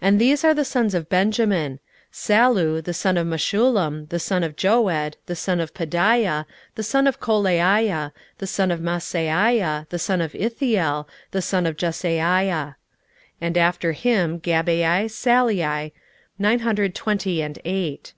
And 0.00 0.20
these 0.20 0.44
are 0.44 0.54
the 0.54 0.64
sons 0.64 0.94
of 0.94 1.08
Benjamin; 1.08 1.78
Sallu 2.12 2.82
the 2.82 2.92
son 2.92 3.16
of 3.16 3.26
Meshullam, 3.28 4.08
the 4.08 4.18
son 4.18 4.42
of 4.42 4.56
Joed, 4.56 5.14
the 5.26 5.36
son 5.36 5.60
of 5.60 5.72
Pedaiah, 5.72 6.44
the 6.74 6.82
son 6.82 7.06
of 7.06 7.20
Kolaiah, 7.20 8.10
the 8.38 8.48
son 8.48 8.72
of 8.72 8.80
Maaseiah, 8.80 9.88
the 9.90 9.98
son 10.00 10.20
of 10.20 10.32
Ithiel, 10.34 11.06
the 11.30 11.40
son 11.42 11.66
of 11.66 11.76
Jesaiah. 11.76 12.62
16:011:008 12.74 12.74
And 13.42 13.56
after 13.56 13.92
him 13.92 14.40
Gabbai, 14.40 15.08
Sallai, 15.08 15.90
nine 16.36 16.58
hundred 16.58 16.96
twenty 16.96 17.40
and 17.40 17.60
eight. 17.64 18.12